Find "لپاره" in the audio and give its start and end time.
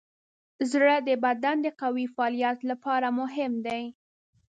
2.71-3.07